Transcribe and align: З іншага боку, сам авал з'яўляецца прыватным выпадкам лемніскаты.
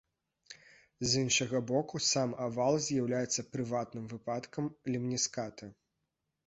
З 1.09 1.21
іншага 1.25 1.61
боку, 1.71 2.01
сам 2.13 2.33
авал 2.47 2.81
з'яўляецца 2.89 3.49
прыватным 3.57 4.05
выпадкам 4.17 4.65
лемніскаты. 4.95 5.65